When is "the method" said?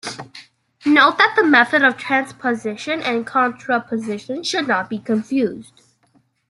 1.37-1.83